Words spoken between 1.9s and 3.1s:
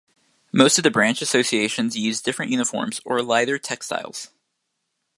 use different uniforms